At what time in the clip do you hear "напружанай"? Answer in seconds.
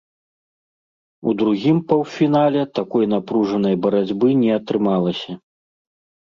3.13-3.75